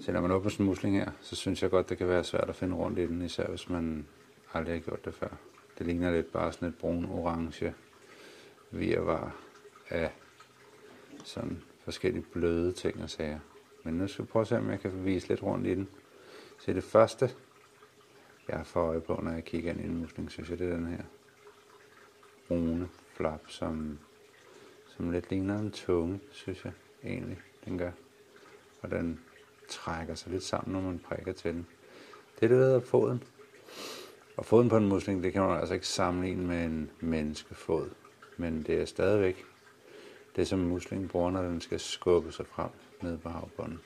Så 0.00 0.12
når 0.12 0.20
man 0.20 0.30
åbner 0.30 0.50
sådan 0.50 0.64
en 0.64 0.68
musling 0.68 0.96
her, 0.96 1.10
så 1.20 1.36
synes 1.36 1.62
jeg 1.62 1.70
godt, 1.70 1.88
det 1.88 1.98
kan 1.98 2.08
være 2.08 2.24
svært 2.24 2.48
at 2.48 2.56
finde 2.56 2.74
rundt 2.74 2.98
i 2.98 3.06
den, 3.06 3.22
især 3.22 3.46
hvis 3.46 3.68
man 3.68 4.06
aldrig 4.54 4.74
har 4.74 4.80
gjort 4.80 5.04
det 5.04 5.14
før. 5.14 5.28
Det 5.78 5.86
ligner 5.86 6.12
lidt 6.12 6.32
bare 6.32 6.52
sådan 6.52 6.68
et 6.68 6.74
brun-orange 6.74 7.72
virvar 8.70 9.36
af 9.90 10.10
sådan 11.24 11.62
forskellige 11.84 12.24
bløde 12.32 12.72
ting 12.72 13.02
og 13.02 13.10
sager. 13.10 13.38
Men 13.82 13.94
nu 13.94 14.08
skal 14.08 14.24
vi 14.24 14.30
prøve 14.30 14.40
at 14.40 14.48
se, 14.48 14.58
om 14.58 14.70
jeg 14.70 14.80
kan 14.80 15.04
vise 15.04 15.28
lidt 15.28 15.42
rundt 15.42 15.66
i 15.66 15.74
den. 15.74 15.88
Se 16.58 16.74
det 16.74 16.84
første, 16.84 17.30
jeg 18.48 18.66
får 18.66 18.80
øje 18.80 19.00
på, 19.00 19.20
når 19.22 19.30
jeg 19.30 19.44
kigger 19.44 19.72
ind 19.72 19.80
i 19.80 19.84
en 19.84 19.98
musling, 19.98 20.30
synes 20.30 20.50
jeg, 20.50 20.58
det 20.58 20.68
er 20.68 20.76
den 20.76 20.86
her 20.86 21.02
brune 22.48 22.88
flap, 23.16 23.40
som, 23.48 23.98
som 24.96 25.10
lidt 25.10 25.30
ligner 25.30 25.58
en 25.58 25.70
tunge, 25.70 26.20
synes 26.30 26.64
jeg 26.64 26.72
egentlig, 27.04 27.38
den 27.64 27.78
gør. 27.78 27.90
Og 28.82 28.90
den 28.90 29.20
trækker 29.68 30.14
sig 30.14 30.32
lidt 30.32 30.42
sammen, 30.42 30.72
når 30.72 30.80
man 30.80 30.98
prikker 30.98 31.32
til 31.32 31.54
den. 31.54 31.66
Det 32.40 32.44
er 32.44 32.48
det, 32.48 32.58
der 32.58 32.64
hedder 32.64 32.80
foden. 32.80 33.22
Og 34.36 34.46
foden 34.46 34.68
på 34.68 34.76
en 34.76 34.88
musling, 34.88 35.22
det 35.22 35.32
kan 35.32 35.42
man 35.42 35.58
altså 35.58 35.74
ikke 35.74 35.86
sammenligne 35.86 36.46
med 36.46 36.64
en 36.64 36.90
menneskefod. 37.00 37.90
Men 38.36 38.62
det 38.62 38.80
er 38.80 38.84
stadigvæk 38.84 39.44
det, 40.36 40.48
som 40.48 40.58
muslingen 40.58 41.08
bruger, 41.08 41.30
når 41.30 41.42
den 41.42 41.60
skal 41.60 41.80
skubbe 41.80 42.32
sig 42.32 42.46
frem 42.46 42.70
ned 43.02 43.18
på 43.18 43.28
havbunden. 43.28 43.80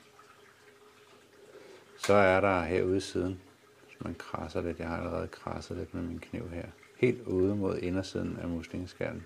Så 2.09 2.15
er 2.15 2.41
der 2.41 2.61
herude 2.61 3.01
siden, 3.01 3.41
hvis 3.85 4.03
man 4.03 4.15
krasser 4.15 4.61
lidt, 4.61 4.79
jeg 4.79 4.87
har 4.87 4.97
allerede 4.97 5.27
krasset 5.27 5.77
lidt 5.77 5.93
med 5.93 6.03
min 6.03 6.19
kniv 6.19 6.49
her, 6.49 6.65
helt 6.97 7.21
ude 7.21 7.55
mod 7.55 7.77
indersiden 7.77 8.37
af 8.41 8.47
muslingeskallen. 8.47 9.25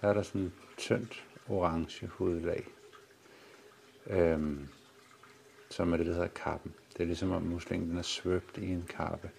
Der 0.00 0.08
er 0.08 0.14
der 0.14 0.22
sådan 0.22 0.40
et 0.40 0.52
tyndt 0.76 1.24
orange 1.48 2.06
hudlag, 2.06 2.66
øhm, 4.06 4.68
som 5.70 5.92
er 5.92 5.96
det, 5.96 6.06
der 6.06 6.12
hedder 6.12 6.28
kappen. 6.28 6.74
Det 6.92 7.00
er 7.00 7.06
ligesom 7.06 7.30
om 7.30 7.42
muslingen 7.42 7.90
den 7.90 7.98
er 7.98 8.02
svøbt 8.02 8.58
i 8.58 8.70
en 8.70 8.84
kappe. 8.88 9.30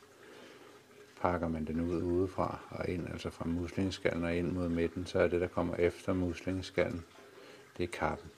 Pakker 1.22 1.48
man 1.48 1.66
den 1.66 1.82
ud 1.82 2.02
udefra 2.02 2.60
og 2.70 2.90
ind, 2.90 3.10
altså 3.10 3.30
fra 3.30 3.48
muslingeskallen 3.48 4.24
og 4.24 4.36
ind 4.36 4.52
mod 4.52 4.70
midten, 4.70 5.06
så 5.06 5.20
er 5.20 5.28
det, 5.28 5.42
der 5.42 5.48
kommer 5.48 5.76
efter 5.76 6.14
muslingeskallen, 6.14 7.04
det 7.78 7.84
er 7.84 7.88
kappen. 7.88 8.30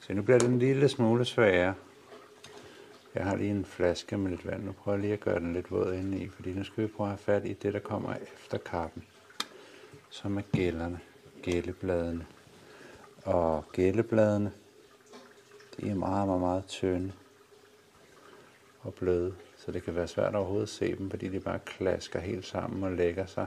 Så 0.00 0.14
nu 0.14 0.22
bliver 0.22 0.38
det 0.38 0.48
en 0.48 0.58
lille 0.58 0.88
smule 0.88 1.24
sværere 1.24 1.74
jeg 3.14 3.24
har 3.24 3.36
lige 3.36 3.50
en 3.50 3.64
flaske 3.64 4.18
med 4.18 4.30
lidt 4.30 4.46
vand. 4.46 4.64
Nu 4.64 4.72
prøver 4.72 4.96
jeg 4.96 5.02
lige 5.02 5.12
at 5.12 5.20
gøre 5.20 5.40
den 5.40 5.52
lidt 5.52 5.70
våd 5.70 5.92
indeni, 5.92 6.24
i, 6.24 6.28
fordi 6.28 6.52
nu 6.52 6.64
skal 6.64 6.84
vi 6.84 6.88
prøve 6.88 7.06
at 7.06 7.10
have 7.10 7.18
fat 7.18 7.46
i 7.46 7.52
det, 7.52 7.72
der 7.72 7.78
kommer 7.78 8.14
efter 8.14 8.58
kappen. 8.58 9.04
Som 10.10 10.36
er 10.36 10.42
gælderne, 10.52 11.00
gællebladene. 11.42 12.26
Og 13.24 13.64
gællebladene, 13.72 14.52
de 15.76 15.90
er 15.90 15.94
meget, 15.94 16.26
meget, 16.26 16.40
meget 16.40 16.66
tynde 16.66 17.12
og 18.80 18.94
bløde. 18.94 19.34
Så 19.56 19.72
det 19.72 19.82
kan 19.82 19.94
være 19.94 20.08
svært 20.08 20.34
overhovedet 20.34 20.66
at 20.66 20.68
se 20.68 20.96
dem, 20.96 21.10
fordi 21.10 21.28
de 21.28 21.40
bare 21.40 21.58
klasker 21.58 22.20
helt 22.20 22.46
sammen 22.46 22.82
og 22.82 22.92
lægger 22.92 23.26
sig 23.26 23.46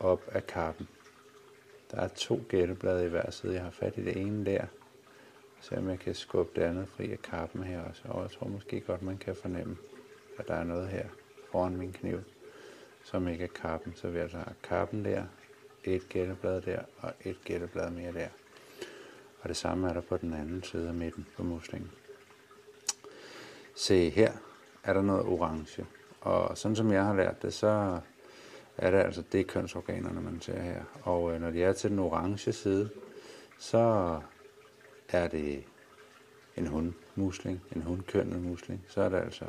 op 0.00 0.22
af 0.28 0.46
kappen. 0.46 0.88
Der 1.90 2.00
er 2.00 2.08
to 2.08 2.42
gælleblade 2.48 3.06
i 3.06 3.08
hver 3.08 3.30
side. 3.30 3.54
Jeg 3.54 3.62
har 3.62 3.70
fat 3.70 3.96
i 3.96 4.04
det 4.04 4.16
ene 4.16 4.44
der, 4.44 4.66
Se 5.60 5.78
om 5.78 5.88
jeg 5.88 5.98
kan 5.98 6.14
skubbe 6.14 6.60
det 6.60 6.66
andet 6.66 6.88
fri 6.88 7.12
af 7.12 7.22
kappen 7.22 7.62
her 7.62 7.80
også. 7.80 8.02
Og 8.04 8.22
jeg 8.22 8.30
tror 8.30 8.48
måske 8.48 8.80
godt, 8.80 9.02
man 9.02 9.18
kan 9.18 9.36
fornemme, 9.36 9.76
at 10.38 10.48
der 10.48 10.54
er 10.54 10.64
noget 10.64 10.88
her 10.88 11.06
foran 11.50 11.76
min 11.76 11.92
kniv, 11.92 12.20
som 13.04 13.28
ikke 13.28 13.44
er 13.44 13.60
kappen. 13.62 13.94
Så 13.96 14.08
vil 14.08 14.20
jeg 14.20 14.30
tage 14.30 14.44
kappen 14.62 15.04
der, 15.04 15.24
et 15.84 16.08
gældeblad 16.08 16.60
der 16.60 16.82
og 16.98 17.12
et 17.24 17.36
gældeblad 17.44 17.90
mere 17.90 18.12
der. 18.12 18.28
Og 19.40 19.48
det 19.48 19.56
samme 19.56 19.88
er 19.88 19.92
der 19.92 20.00
på 20.00 20.16
den 20.16 20.34
anden 20.34 20.62
side 20.62 20.88
af 20.88 20.94
midten 20.94 21.26
på 21.36 21.42
muslingen. 21.42 21.90
Se 23.74 24.10
her 24.10 24.32
er 24.84 24.92
der 24.92 25.02
noget 25.02 25.24
orange. 25.24 25.86
Og 26.20 26.58
sådan 26.58 26.76
som 26.76 26.92
jeg 26.92 27.04
har 27.04 27.14
lært 27.14 27.42
det, 27.42 27.54
så 27.54 28.00
er 28.76 28.90
det 28.90 28.98
altså 28.98 29.22
det 29.32 29.46
kønsorganerne, 29.46 30.20
man 30.20 30.40
ser 30.40 30.60
her. 30.60 30.82
Og 31.02 31.34
øh, 31.34 31.40
når 31.40 31.50
de 31.50 31.62
er 31.62 31.72
til 31.72 31.90
den 31.90 31.98
orange 31.98 32.52
side, 32.52 32.90
så 33.58 34.20
er 35.12 35.28
det 35.28 35.64
en 36.56 36.66
hundmusling, 36.66 37.62
en 37.76 37.82
hundkønnet 37.82 38.42
musling, 38.42 38.84
så 38.88 39.00
er 39.00 39.08
det 39.08 39.16
altså 39.16 39.44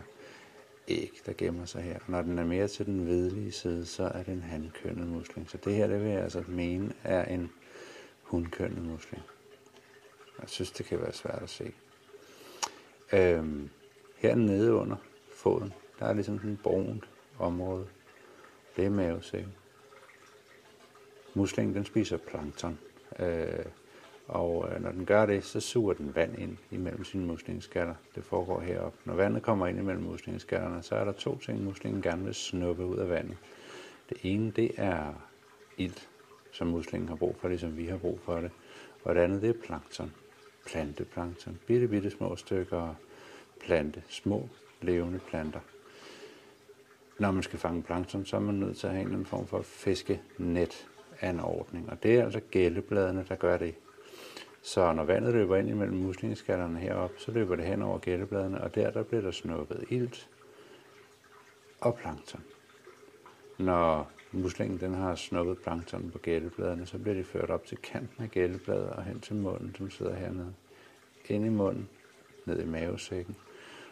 æg, 0.87 1.11
der 1.25 1.33
gemmer 1.37 1.65
sig 1.65 1.81
her. 1.81 1.99
Når 2.07 2.21
den 2.21 2.39
er 2.39 2.45
mere 2.45 2.67
til 2.67 2.85
den 2.85 3.03
hvidlige 3.03 3.51
side, 3.51 3.85
så 3.85 4.03
er 4.03 4.23
det 4.23 4.33
en 4.33 4.41
hankønnet 4.41 5.07
musling. 5.07 5.49
Så 5.49 5.57
det 5.57 5.75
her, 5.75 5.87
det 5.87 6.03
vil 6.03 6.11
jeg 6.11 6.21
altså 6.21 6.43
mene, 6.47 6.93
er 7.03 7.25
en 7.25 7.51
hundkønnet 8.23 8.83
musling. 8.83 9.23
Jeg 10.41 10.49
synes, 10.49 10.71
det 10.71 10.85
kan 10.85 11.01
være 11.01 11.13
svært 11.13 11.43
at 11.43 11.49
se. 11.49 11.73
Øhm, 13.13 13.69
her 14.17 14.35
nede 14.35 14.73
under 14.73 14.95
foden, 15.35 15.73
der 15.99 16.05
er 16.05 16.13
ligesom 16.13 16.37
sådan 16.37 16.51
et 16.51 16.61
brunt 16.63 17.09
område. 17.39 17.87
Det 18.75 18.85
er 18.85 18.89
mavesækken. 18.89 19.53
Muslingen, 21.33 21.75
den 21.75 21.85
spiser 21.85 22.17
plankton. 22.17 22.79
Øh, 23.19 23.65
og 24.31 24.69
øh, 24.71 24.83
når 24.83 24.91
den 24.91 25.05
gør 25.05 25.25
det, 25.25 25.43
så 25.43 25.59
suger 25.59 25.93
den 25.93 26.15
vand 26.15 26.37
ind 26.37 26.57
imellem 26.71 27.03
sine 27.03 27.25
muslingeskaller. 27.25 27.95
Det 28.15 28.23
foregår 28.23 28.59
heroppe. 28.59 28.97
Når 29.05 29.13
vandet 29.13 29.43
kommer 29.43 29.67
ind 29.67 29.79
imellem 29.79 30.03
muslingeskallerne, 30.03 30.83
så 30.83 30.95
er 30.95 31.05
der 31.05 31.11
to 31.11 31.37
ting, 31.37 31.63
muslingen 31.63 32.01
gerne 32.01 32.23
vil 32.23 32.33
snuppe 32.33 32.85
ud 32.85 32.97
af 32.97 33.09
vandet. 33.09 33.37
Det 34.09 34.17
ene, 34.23 34.51
det 34.51 34.71
er 34.77 35.13
ilt, 35.77 36.09
som 36.51 36.67
muslingen 36.67 37.09
har 37.09 37.15
brug 37.15 37.35
for, 37.39 37.47
ligesom 37.47 37.77
vi 37.77 37.85
har 37.85 37.97
brug 37.97 38.19
for 38.19 38.39
det. 38.39 38.51
Og 39.03 39.15
det 39.15 39.21
andet, 39.21 39.41
det 39.41 39.49
er 39.49 39.61
plankton. 39.65 40.11
Planteplankton. 40.65 41.59
Bitte, 41.67 41.87
bitte 41.87 42.09
små 42.09 42.35
stykker 42.35 42.95
plante. 43.59 44.03
Små, 44.07 44.49
levende 44.81 45.19
planter. 45.19 45.59
Når 47.19 47.31
man 47.31 47.43
skal 47.43 47.59
fange 47.59 47.83
plankton, 47.83 48.25
så 48.25 48.35
er 48.35 48.41
man 48.41 48.55
nødt 48.55 48.77
til 48.77 48.87
at 48.87 48.93
have 48.93 49.01
en 49.01 49.07
eller 49.07 49.17
anden 49.17 49.29
form 49.29 49.47
for 49.47 49.61
fiskenet 49.61 50.87
anordning. 51.21 51.89
Og 51.89 52.03
det 52.03 52.19
er 52.19 52.23
altså 52.23 52.39
gældebladene, 52.51 53.25
der 53.29 53.35
gør 53.35 53.57
det. 53.57 53.75
Så 54.61 54.93
når 54.93 55.03
vandet 55.03 55.33
løber 55.33 55.57
ind 55.57 55.69
imellem 55.69 55.97
muslingeskallerne 55.97 56.79
heroppe, 56.79 57.19
så 57.19 57.31
løber 57.31 57.55
det 57.55 57.65
hen 57.65 57.81
over 57.81 57.97
gældebladene, 57.97 58.61
og 58.61 58.75
der, 58.75 58.91
der 58.91 59.03
bliver 59.03 59.21
der 59.21 59.31
snuppet 59.31 59.83
ilt 59.89 60.29
og 61.81 61.95
plankton. 61.95 62.43
Når 63.57 64.11
muslingen 64.31 64.79
den 64.79 64.93
har 64.93 65.15
snuppet 65.15 65.57
plankton 65.57 66.11
på 66.11 66.17
gældebladene, 66.17 66.85
så 66.85 66.97
bliver 66.97 67.15
det 67.15 67.25
ført 67.25 67.49
op 67.49 67.65
til 67.65 67.77
kanten 67.77 68.23
af 68.23 68.31
gældebladet 68.31 68.89
og 68.89 69.03
hen 69.03 69.19
til 69.19 69.35
munden, 69.35 69.75
som 69.75 69.89
sidder 69.89 70.15
hernede. 70.15 70.53
Ind 71.29 71.45
i 71.45 71.49
munden, 71.49 71.89
ned 72.45 72.61
i 72.61 72.65
mavesækken. 72.65 73.35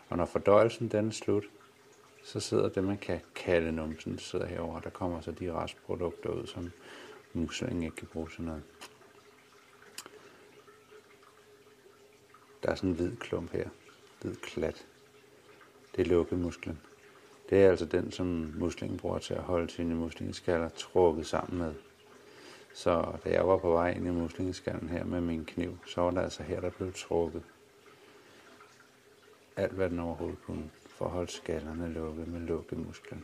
Og 0.10 0.18
når 0.18 0.26
fordøjelsen 0.26 0.88
den 0.88 1.08
er 1.08 1.12
slut, 1.12 1.44
så 2.24 2.40
sidder 2.40 2.70
det, 2.70 2.84
man 2.84 2.98
kan 2.98 3.20
kalde 3.36 3.72
numsen, 3.72 4.18
sidder 4.18 4.46
herover. 4.46 4.80
der 4.80 4.90
kommer 4.90 5.22
så 5.22 5.32
de 5.32 5.54
restprodukter 5.54 6.30
ud, 6.30 6.48
som 6.48 6.72
muslingen 7.34 7.84
ikke 7.84 7.96
kan 7.96 8.08
bruge 8.08 8.30
til 8.36 8.44
noget. 8.44 8.64
Der 12.64 12.70
er 12.72 12.76
sådan 12.76 12.90
en 12.90 12.96
hvid 12.96 13.16
klump 13.16 13.52
her. 13.52 13.70
Hvid 14.22 14.36
klat. 14.36 14.86
Det 15.96 16.02
er 16.02 16.10
lukkemusklen. 16.10 16.80
Det 17.50 17.64
er 17.64 17.70
altså 17.70 17.86
den, 17.86 18.12
som 18.12 18.54
muslingen 18.58 18.98
bruger 18.98 19.20
til 19.20 19.34
at 19.34 19.42
holde 19.42 19.70
sine 19.70 19.96
muslingeskaller 19.96 20.70
trukket 20.70 21.28
sammen 21.28 21.60
med. 21.60 21.74
Så 22.74 23.18
da 23.24 23.30
jeg 23.30 23.48
var 23.48 23.58
på 23.58 23.72
vej 23.72 23.92
ind 23.92 24.08
i 24.08 24.10
muslingeskallen 24.10 24.90
her 24.90 25.04
med 25.04 25.22
min 25.22 25.46
kniv, 25.46 25.78
så 25.88 26.02
var 26.02 26.12
det 26.12 26.22
altså 26.22 26.44
her, 26.44 26.62
der 26.62 26.70
blev 26.70 26.94
trukket 26.94 27.44
alt, 29.56 29.72
hvad 29.72 29.90
den 29.90 30.00
overhovedet 30.00 30.42
kunne, 30.46 30.70
for 30.88 31.06
at 31.06 31.12
holde 31.12 31.32
skallerne 31.32 31.94
lukket 31.94 32.28
med 32.28 32.40
lukkemusklen. 32.40 33.24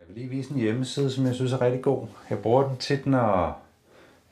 Jeg 0.00 0.08
vil 0.08 0.16
lige 0.16 0.28
vise 0.28 0.50
en 0.50 0.60
hjemmeside, 0.60 1.10
som 1.10 1.26
jeg 1.26 1.34
synes 1.34 1.52
er 1.52 1.60
rigtig 1.60 1.82
god. 1.82 2.06
Jeg 2.30 2.42
bruger 2.42 2.68
den 2.68 2.76
tit, 2.76 3.06
når 3.06 3.62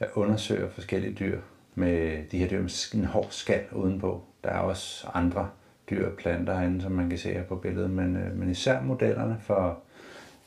jeg 0.00 0.10
undersøger 0.14 0.70
forskellige 0.70 1.14
dyr 1.14 1.40
med 1.78 2.24
de 2.30 2.38
her 2.38 2.48
dyr 2.48 2.62
med 2.62 2.94
en 2.94 3.04
hård 3.04 3.26
skal 3.30 3.60
udenpå. 3.72 4.24
Der 4.44 4.50
er 4.50 4.58
også 4.58 5.06
andre 5.14 5.50
dyr 5.90 6.06
og 6.06 6.16
planter 6.16 6.58
herinde, 6.58 6.82
som 6.82 6.92
man 6.92 7.08
kan 7.08 7.18
se 7.18 7.32
her 7.32 7.42
på 7.42 7.56
billedet, 7.56 7.90
men, 7.90 8.16
øh, 8.16 8.38
men 8.38 8.50
især 8.50 8.80
modellerne 8.80 9.38
for, 9.40 9.78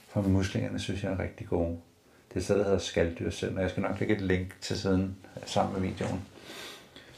for 0.07 0.21
muslingerne 0.21 0.79
synes 0.79 1.03
jeg 1.03 1.11
er 1.11 1.19
rigtig 1.19 1.47
gode. 1.47 1.77
Det 2.29 2.35
er 2.35 2.39
et 2.39 2.43
sted, 2.43 2.57
der 2.57 2.63
hedder 2.63 2.77
Skalddyrscenter. 2.77 3.61
Jeg 3.61 3.69
skal 3.69 3.83
nok 3.83 3.99
lægge 3.99 4.15
et 4.15 4.21
link 4.21 4.61
til 4.61 4.79
siden 4.79 5.17
sammen 5.45 5.73
med 5.73 5.89
videoen. 5.89 6.21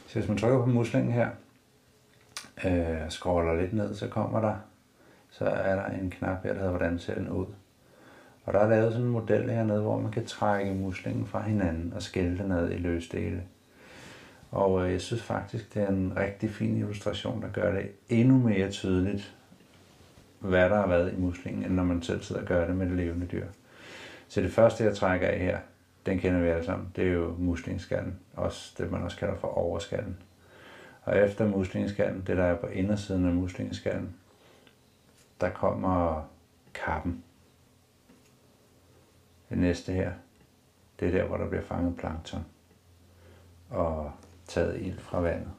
Så 0.08 0.20
hvis 0.20 0.27
man 0.27 0.38
trykker 0.38 0.60
på 0.60 0.65
muslingen 0.65 1.12
her, 1.12 1.29
øh, 2.65 3.10
scroller 3.10 3.62
lidt 3.62 3.74
ned, 3.74 3.96
så 3.96 4.08
kommer 4.08 4.41
der, 4.41 4.55
så 5.29 5.46
er 5.46 5.75
der 5.75 5.86
en 5.86 6.10
knap 6.10 6.43
her, 6.43 6.53
der 6.53 6.60
hedder, 6.60 6.70
hvordan 6.70 7.00
ser 7.00 7.15
den 7.15 7.29
ud. 7.29 7.46
Og 8.46 8.53
der 8.53 8.60
er 8.60 8.70
lavet 8.70 8.91
sådan 8.91 9.08
en 9.08 9.12
model 9.12 9.50
hernede, 9.50 9.82
hvor 9.82 10.00
man 10.00 10.12
kan 10.12 10.25
trække 10.25 10.74
muslingen 10.74 11.25
fra 11.25 11.41
hinanden 11.41 11.93
og 11.93 12.01
skille 12.01 12.38
den 12.38 12.51
ad 12.51 12.72
i 12.72 12.77
løsdele. 12.77 13.43
Og 14.53 14.86
øh, 14.86 14.91
jeg 14.91 15.01
synes 15.01 15.24
faktisk, 15.24 15.74
det 15.74 15.83
er 15.83 15.88
en 15.88 16.13
rigtig 16.17 16.50
fin 16.50 16.77
illustration, 16.77 17.41
der 17.41 17.50
gør 17.50 17.72
det 17.72 17.91
endnu 18.10 18.38
mere 18.38 18.72
tydeligt, 18.72 19.36
hvad 20.39 20.69
der 20.69 20.75
har 20.75 20.88
været 20.88 21.13
i 21.13 21.15
muslingen, 21.15 21.65
end 21.65 21.74
når 21.74 21.83
man 21.83 22.01
selv 22.01 22.22
sidder 22.22 22.41
og 22.41 22.48
gør 22.48 22.67
det 22.67 22.75
med 22.75 22.86
det 22.86 22.95
levende 22.95 23.25
dyr. 23.25 23.48
Så 24.27 24.41
det 24.41 24.51
første, 24.51 24.83
jeg 24.83 24.95
trækker 24.95 25.27
af 25.27 25.39
her, 25.39 25.60
den 26.05 26.19
kender 26.19 26.39
vi 26.39 26.48
alle 26.48 26.65
sammen, 26.65 26.91
det 26.95 27.07
er 27.07 27.12
jo 27.12 27.36
muslingeskallen, 27.38 28.19
også 28.33 28.74
det 28.77 28.91
man 28.91 29.01
også 29.01 29.17
kalder 29.17 29.36
for 29.36 29.48
overskallen. 29.48 30.17
Og 31.03 31.17
efter 31.17 31.48
muslingeskallen, 31.48 32.24
det 32.27 32.38
der 32.38 32.43
er 32.43 32.55
på 32.55 32.67
indersiden 32.67 33.25
af 33.25 33.33
muslingeskallen, 33.33 34.15
der 35.41 35.50
kommer 35.50 36.29
kappen. 36.74 37.24
Det 39.50 39.57
næste 39.57 39.93
her, 39.93 40.12
det 41.00 41.07
er 41.07 41.12
der, 41.12 41.24
hvor 41.24 41.38
der 41.38 41.50
bliver 41.50 41.63
fanget 41.63 41.98
plankton 41.98 42.45
og 43.69 44.12
taget 44.48 44.82
ild 44.82 45.00
fra 45.00 45.20
vandet. 45.20 45.52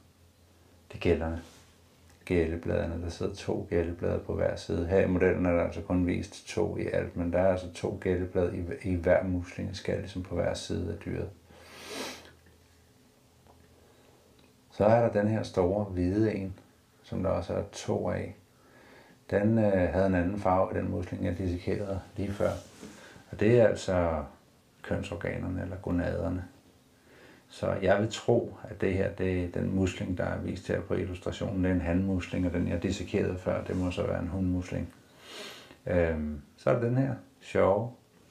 Det 0.92 1.00
gælder 1.00 1.36
Gællebladene. 2.24 3.02
Der 3.02 3.08
sidder 3.08 3.34
to 3.34 3.66
gælleblade 3.70 4.18
på 4.18 4.34
hver 4.34 4.56
side. 4.56 4.86
Her 4.86 5.00
i 5.00 5.06
modellen 5.06 5.46
er 5.46 5.52
der 5.52 5.64
altså 5.64 5.80
kun 5.80 6.06
vist 6.06 6.48
to 6.48 6.76
i 6.76 6.86
alt, 6.86 7.16
men 7.16 7.32
der 7.32 7.38
er 7.38 7.52
altså 7.52 7.72
to 7.72 7.98
gælleblade 8.00 8.56
i, 8.82 8.90
i 8.90 8.94
hver 8.94 9.24
muslingeskal, 9.24 9.98
ligesom 9.98 10.22
på 10.22 10.34
hver 10.34 10.54
side 10.54 10.92
af 10.92 10.98
dyret. 10.98 11.30
Så 14.70 14.84
er 14.84 15.00
der 15.00 15.22
den 15.22 15.28
her 15.28 15.42
store 15.42 15.84
hvide 15.84 16.34
en, 16.34 16.54
som 17.02 17.22
der 17.22 17.30
også 17.30 17.54
er 17.54 17.62
to 17.72 18.10
af. 18.10 18.36
Den 19.30 19.58
øh, 19.58 19.92
havde 19.92 20.06
en 20.06 20.14
anden 20.14 20.38
farve 20.38 20.70
i 20.74 20.78
den 20.78 20.90
musling, 20.90 21.24
jeg 21.24 21.38
dissekerede 21.38 22.00
lige 22.16 22.32
før. 22.32 22.50
Og 23.30 23.40
det 23.40 23.60
er 23.60 23.68
altså 23.68 24.24
kønsorganerne 24.82 25.62
eller 25.62 25.76
gonaderne. 25.76 26.44
Så 27.54 27.72
jeg 27.82 28.00
vil 28.00 28.08
tro, 28.10 28.56
at 28.62 28.80
det 28.80 28.94
her, 28.94 29.10
det 29.10 29.44
er 29.44 29.48
den 29.48 29.74
musling, 29.74 30.18
der 30.18 30.24
er 30.24 30.38
vist 30.38 30.68
her 30.68 30.80
på 30.80 30.94
illustrationen. 30.94 31.64
Det 31.64 31.70
er 31.70 31.74
en 31.74 31.80
handmusling, 31.80 32.46
og 32.46 32.52
den 32.52 32.68
jeg 32.68 32.82
dissekerede 32.82 33.38
før, 33.38 33.64
det 33.64 33.76
må 33.76 33.90
så 33.90 34.06
være 34.06 34.22
en 34.22 34.28
hundmusling. 34.28 34.94
Øhm, 35.86 36.40
så 36.56 36.70
er 36.70 36.74
der 36.74 36.88
den 36.88 36.96
her 36.96 37.14
sjove, 37.40 37.90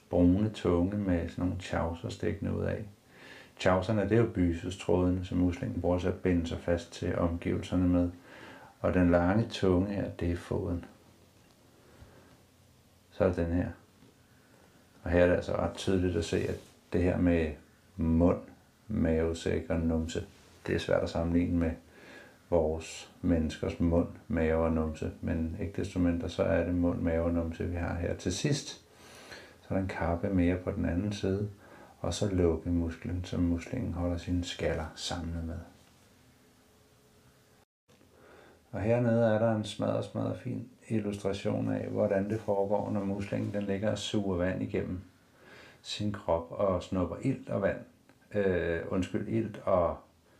brune 0.09 0.49
tunge 0.49 0.97
med 0.97 1.29
sådan 1.29 1.43
nogle 1.45 1.61
chauser 1.61 2.09
stikkende 2.09 2.57
ud 2.57 2.63
af. 2.63 2.83
Chauserne, 3.59 4.01
det 4.01 4.11
er 4.11 4.17
jo 4.17 4.29
bysestrådene, 4.33 5.25
som 5.25 5.37
muslingen 5.37 5.81
bruger 5.81 5.99
til 5.99 6.07
at 6.07 6.19
binde 6.19 6.47
sig 6.47 6.59
fast 6.59 6.93
til 6.93 7.17
omgivelserne 7.17 7.87
med. 7.87 8.09
Og 8.79 8.93
den 8.93 9.11
lange 9.11 9.47
tunge 9.49 9.93
her, 9.93 10.09
det 10.09 10.31
er 10.31 10.35
foden. 10.35 10.85
Så 13.11 13.23
er 13.23 13.33
den 13.33 13.53
her. 13.53 13.67
Og 15.03 15.11
her 15.11 15.23
er 15.23 15.27
det 15.27 15.35
altså 15.35 15.55
ret 15.55 15.73
tydeligt 15.73 16.15
at 16.15 16.25
se, 16.25 16.37
at 16.37 16.55
det 16.93 17.03
her 17.03 17.17
med 17.17 17.51
mund, 17.97 18.39
mavesæk 18.87 19.69
og 19.69 19.79
numse, 19.79 20.25
det 20.67 20.75
er 20.75 20.79
svært 20.79 21.03
at 21.03 21.09
sammenligne 21.09 21.57
med 21.57 21.71
vores 22.49 23.11
menneskers 23.21 23.79
mund, 23.79 24.07
mave 24.27 24.65
og 24.65 24.71
numse. 24.71 25.11
Men 25.21 25.57
ikke 25.59 25.81
desto 25.81 25.99
mindre, 25.99 26.29
så 26.29 26.43
er 26.43 26.63
det 26.63 26.75
mund, 26.75 27.01
mave 27.01 27.23
og 27.23 27.33
numse, 27.33 27.69
vi 27.69 27.75
har 27.75 27.95
her. 27.95 28.15
Til 28.15 28.33
sidst, 28.33 28.67
så 29.61 29.67
er 29.69 29.73
der 29.73 29.81
en 29.81 29.87
kappe 29.87 30.29
mere 30.29 30.57
på 30.57 30.71
den 30.71 30.85
anden 30.85 31.13
side, 31.13 31.49
og 31.99 32.13
så 32.13 32.29
lukke 32.29 32.69
musklen, 32.69 33.25
som 33.25 33.39
muslingen 33.39 33.93
holder 33.93 34.17
sine 34.17 34.43
skaller 34.43 34.85
samlet 34.95 35.43
med. 35.43 35.59
Og 38.71 38.81
hernede 38.81 39.25
er 39.25 39.39
der 39.39 39.55
en 39.55 39.63
smadret, 39.63 40.05
smadret 40.05 40.39
fin 40.39 40.69
illustration 40.87 41.71
af, 41.71 41.87
hvordan 41.87 42.29
det 42.29 42.39
foregår, 42.39 42.91
når 42.91 43.03
muslingen 43.03 43.53
den 43.53 43.63
ligger 43.63 43.91
og 43.91 43.97
suger 43.97 44.37
vand 44.37 44.63
igennem 44.63 45.01
sin 45.81 46.11
krop 46.11 46.51
og 46.51 46.83
snupper 46.83 47.15
ilt 47.21 47.49
og 47.49 47.61
vand, 47.61 47.77
øh, 48.35 48.81
undskyld, 48.89 49.27
ilt 49.27 49.61
og 49.65 49.97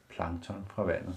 plankton 0.10 0.66
fra 0.68 0.84
vandet. 0.84 1.16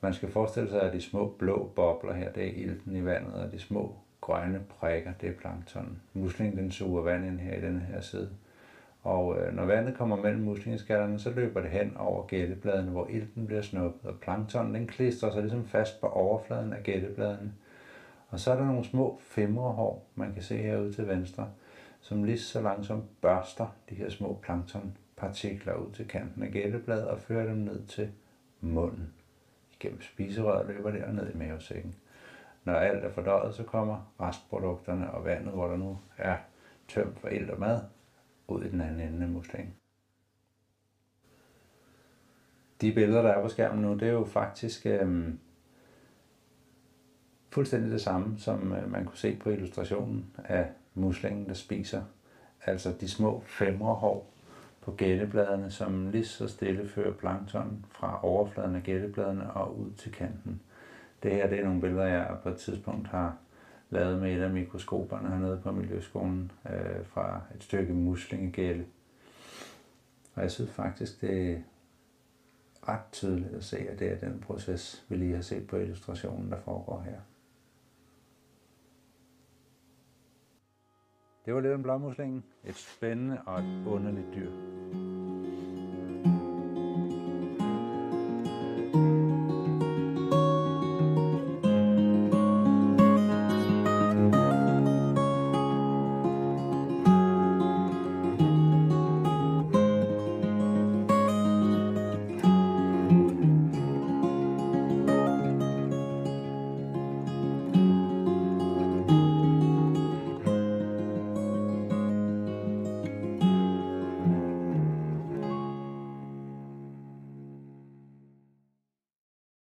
Man 0.00 0.14
skal 0.14 0.30
forestille 0.30 0.70
sig, 0.70 0.82
at 0.82 0.92
de 0.92 1.00
små 1.00 1.34
blå 1.38 1.72
bobler 1.76 2.12
her, 2.12 2.32
det 2.32 2.46
er 2.46 2.64
ilten 2.64 2.96
i 2.96 3.04
vandet, 3.04 3.34
og 3.34 3.52
de 3.52 3.58
små 3.58 3.96
grønne 4.20 4.60
prikker, 4.68 5.12
det 5.20 5.28
er 5.28 5.32
plankton. 5.32 6.00
Muslingen 6.12 6.58
den 6.58 6.72
suger 6.72 7.02
vand 7.02 7.26
ind 7.26 7.38
her 7.38 7.56
i 7.56 7.60
den 7.60 7.80
her 7.80 8.00
side. 8.00 8.30
Og 9.02 9.38
øh, 9.38 9.54
når 9.54 9.64
vandet 9.64 9.96
kommer 9.96 10.16
mellem 10.16 10.42
muslingeskallerne, 10.42 11.18
så 11.18 11.30
løber 11.30 11.60
det 11.60 11.70
hen 11.70 11.96
over 11.96 12.26
gættebladene, 12.26 12.90
hvor 12.90 13.06
ilten 13.06 13.46
bliver 13.46 13.62
snuppet, 13.62 14.10
og 14.10 14.18
planktonen 14.20 14.74
den 14.74 14.86
klistrer 14.86 15.32
sig 15.32 15.42
ligesom 15.42 15.64
fast 15.64 16.00
på 16.00 16.06
overfladen 16.06 16.72
af 16.72 16.82
gættebladene. 16.82 17.52
Og 18.28 18.40
så 18.40 18.52
er 18.52 18.56
der 18.56 18.64
nogle 18.64 18.84
små 18.84 19.18
femmerhår, 19.22 20.06
man 20.14 20.32
kan 20.34 20.42
se 20.42 20.56
herude 20.56 20.92
til 20.92 21.08
venstre, 21.08 21.48
som 22.00 22.24
lige 22.24 22.38
så 22.38 22.60
langsomt 22.60 23.04
børster 23.20 23.66
de 23.90 23.94
her 23.94 24.10
små 24.10 24.38
plankton 24.42 24.96
partikler 25.18 25.74
ud 25.74 25.92
til 25.92 26.08
kanten 26.08 26.42
af 26.42 26.52
gættebladet 26.52 27.08
og 27.08 27.20
fører 27.20 27.46
dem 27.46 27.56
ned 27.56 27.86
til 27.86 28.12
munden. 28.60 29.12
Igennem 29.72 30.00
spiserøret 30.00 30.66
løber 30.66 30.90
det 30.90 31.04
og 31.04 31.14
ned 31.14 31.34
i 31.34 31.36
mavesækken. 31.36 31.94
Når 32.64 32.74
alt 32.74 33.04
er 33.04 33.10
fordøjet, 33.10 33.54
så 33.54 33.62
kommer 33.62 34.12
restprodukterne 34.20 35.10
og 35.10 35.24
vandet, 35.24 35.52
hvor 35.52 35.66
der 35.66 35.76
nu 35.76 35.98
er 36.18 36.36
tømt 36.88 37.18
for 37.18 37.28
ild 37.28 37.50
og 37.50 37.60
mad, 37.60 37.80
ud 38.48 38.64
i 38.64 38.70
den 38.70 38.80
anden 38.80 39.00
ende 39.00 39.22
af 39.22 39.30
muslingen. 39.30 39.74
De 42.80 42.92
billeder, 42.92 43.22
der 43.22 43.30
er 43.30 43.42
på 43.42 43.48
skærmen 43.48 43.82
nu, 43.82 43.94
det 43.94 44.08
er 44.08 44.12
jo 44.12 44.24
faktisk 44.24 44.86
øhm, 44.86 45.38
fuldstændig 47.50 47.92
det 47.92 48.00
samme, 48.00 48.38
som 48.38 48.72
øh, 48.72 48.90
man 48.90 49.04
kunne 49.04 49.16
se 49.16 49.36
på 49.36 49.50
illustrationen 49.50 50.30
af 50.44 50.68
muslingen, 50.94 51.46
der 51.46 51.54
spiser. 51.54 52.02
Altså 52.66 52.94
de 53.00 53.08
små 53.08 53.42
femrehår 53.46 54.30
på 54.88 54.94
gættebladene, 54.94 55.70
som 55.70 56.10
lige 56.10 56.24
så 56.24 56.48
stille 56.48 56.88
fører 56.88 57.12
plankton 57.12 57.86
fra 57.90 58.20
overfladen 58.22 58.76
af 58.76 58.82
gællebladene 58.82 59.50
og 59.50 59.78
ud 59.78 59.90
til 59.92 60.12
kanten. 60.12 60.60
Det 61.22 61.30
her 61.30 61.48
det 61.48 61.58
er 61.60 61.64
nogle 61.64 61.80
billeder, 61.80 62.04
jeg 62.04 62.36
på 62.42 62.48
et 62.48 62.56
tidspunkt 62.56 63.08
har 63.08 63.36
lavet 63.90 64.22
med 64.22 64.36
et 64.36 64.42
af 64.42 64.50
mikroskoperne 64.50 65.28
hernede 65.28 65.60
på 65.62 65.72
Miljøskolen 65.72 66.52
øh, 66.70 67.06
fra 67.06 67.40
et 67.54 67.62
stykke 67.62 67.92
muslingegælde. 67.92 68.84
Og 70.34 70.42
jeg 70.42 70.50
synes 70.50 70.70
faktisk, 70.70 71.20
det 71.20 71.50
er 71.50 71.58
ret 72.88 73.12
tydeligt 73.12 73.54
at 73.54 73.64
se, 73.64 73.78
at 73.78 73.98
det 73.98 74.12
er 74.12 74.18
den 74.18 74.44
proces, 74.46 75.04
vi 75.08 75.16
lige 75.16 75.34
har 75.34 75.42
set 75.42 75.66
på 75.66 75.76
illustrationen, 75.76 76.50
der 76.50 76.60
foregår 76.64 77.00
her. 77.00 77.18
Det 81.48 81.54
var 81.54 81.60
lidt 81.60 81.74
om 81.74 81.82
blåmuslingen. 81.82 82.44
Et 82.64 82.74
spændende 82.74 83.38
og 83.46 83.58
et 83.58 83.86
underligt 83.86 84.26
dyr. 84.34 84.50